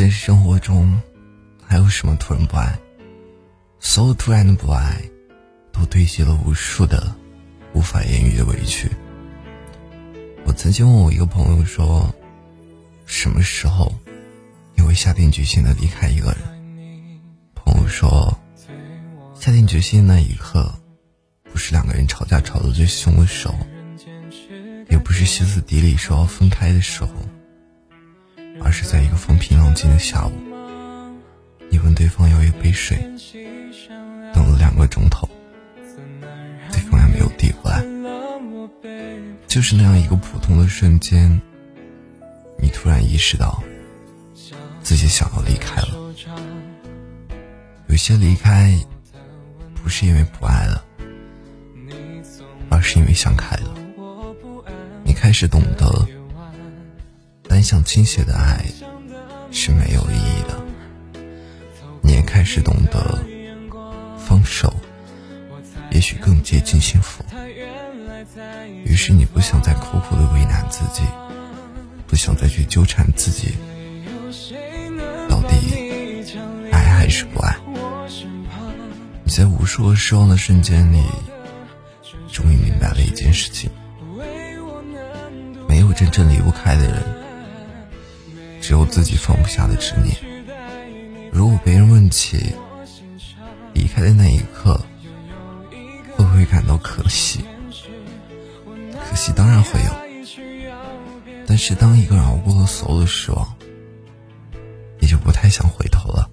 [0.00, 0.98] 现实生活中，
[1.62, 2.74] 还有什么突然不爱？
[3.80, 4.98] 所有突然的不爱，
[5.74, 7.14] 都堆积了无数的
[7.74, 8.88] 无法言喻的委屈。
[10.46, 12.10] 我曾经问我一个朋友说
[13.04, 13.94] ：“什么时候
[14.74, 16.38] 你会下定决心的离开一个人？”
[17.54, 18.34] 朋友说
[19.38, 20.74] ：“下定决心那一刻，
[21.52, 23.54] 不是两个人吵架吵得最凶的时候，
[24.88, 27.10] 也不是歇斯底里说要分开的时候。”
[28.62, 30.32] 而是在一个风平浪静的下午，
[31.70, 32.96] 你问对方要一杯水，
[34.34, 35.28] 等了两个钟头，
[36.70, 37.84] 对方也没有递过来。
[39.46, 41.40] 就是那样一个普通的瞬间，
[42.58, 43.62] 你突然意识到
[44.82, 45.88] 自己想要离开了。
[47.88, 48.78] 有些离开，
[49.82, 50.84] 不是因为不爱了，
[52.68, 53.74] 而是因为想开了。
[55.02, 56.06] 你开始懂得。
[57.60, 58.64] 单向倾斜的爱
[59.52, 60.58] 是没有意义的。
[62.00, 63.22] 你也开始懂得
[64.16, 64.72] 放手，
[65.90, 67.22] 也许更接近幸福。
[68.82, 71.02] 于是你不想再苦苦的为难自己，
[72.06, 73.52] 不想再去纠缠自己，
[75.28, 76.24] 到底
[76.72, 77.54] 爱还是不爱？
[79.22, 81.04] 你在无数个失望的瞬间里，
[82.32, 83.70] 终于明白了一件事情：
[85.68, 87.19] 没有真正离不开的人。
[88.70, 90.16] 只有自己放不下的执念。
[91.32, 92.54] 如果别人问起
[93.74, 94.80] 离开的那一刻，
[96.14, 97.44] 会不会感到可惜？
[99.04, 99.90] 可惜当然会有。
[101.48, 103.56] 但是当一个人熬过了所有的失望，
[105.00, 106.30] 也就不太想回头了。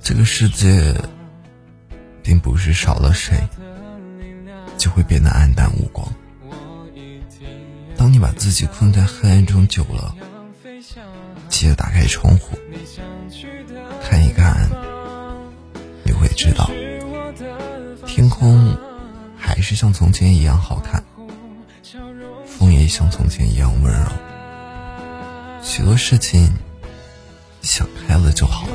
[0.00, 0.94] 这个世界，
[2.22, 3.36] 并不是少了谁，
[4.78, 6.06] 就会变得黯淡无光。
[7.96, 10.14] 当你把自己困在黑暗中久了，
[11.48, 12.58] 记得打开窗户，
[14.02, 14.68] 看一看，
[16.04, 16.70] 你会知道，
[18.06, 18.76] 天空
[19.36, 21.02] 还是像从前一样好看，
[22.46, 24.10] 风也像从前一样温柔。
[25.62, 26.52] 许多事情
[27.62, 28.74] 想开了就好了。